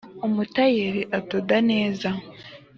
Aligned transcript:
umutayeri 0.27 1.01
adoda 1.17 1.57
neza. 1.69 2.09